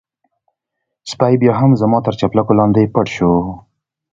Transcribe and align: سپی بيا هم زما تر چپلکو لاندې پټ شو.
سپی 1.11 1.33
بيا 1.41 1.53
هم 1.59 1.71
زما 1.81 1.97
تر 2.05 2.13
چپلکو 2.19 2.53
لاندې 2.59 2.91
پټ 2.93 3.07
شو. 3.15 3.31